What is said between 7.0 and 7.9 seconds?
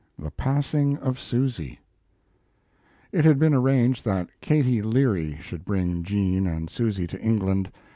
to England.